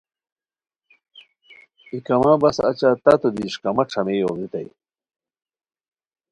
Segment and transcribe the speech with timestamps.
[1.89, 4.67] ای کما بس اچہ تتو دی اݰکامہ ݯھامئے اوبریتائے